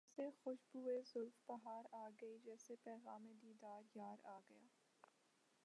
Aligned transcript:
جیسے 0.07 0.29
خوشبوئے 0.43 1.01
زلف 1.05 1.33
بہار 1.47 1.83
آ 1.93 2.07
گئی 2.21 2.37
جیسے 2.45 2.75
پیغام 2.83 3.27
دیدار 3.41 3.81
یار 3.95 4.17
آ 4.25 4.39
گیا 4.49 4.67